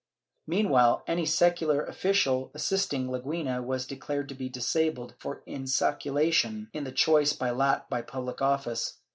[0.47, 6.91] Meanwhile, any secular official assisting Leguina was declared to be disabled for insaculation in the
[6.91, 8.97] choice by lot for public office.